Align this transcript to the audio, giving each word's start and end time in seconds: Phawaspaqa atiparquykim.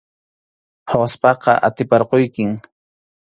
Phawaspaqa 0.89 1.53
atiparquykim. 1.67 2.51